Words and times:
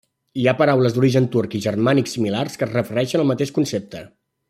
Hi 0.43 0.45
ha 0.47 0.53
paraules 0.61 0.95
d'orígens 0.95 1.29
turc 1.35 1.53
i 1.59 1.61
germànic 1.67 2.11
similars 2.15 2.57
que 2.63 2.69
es 2.69 2.73
refereixen 2.79 3.25
al 3.25 3.31
mateix 3.33 3.53
concepte. 3.59 4.03